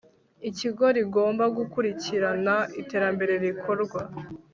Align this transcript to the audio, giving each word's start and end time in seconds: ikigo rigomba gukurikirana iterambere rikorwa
ikigo 0.49 0.85
rigomba 0.97 1.43
gukurikirana 1.57 2.55
iterambere 2.81 3.33
rikorwa 3.43 3.99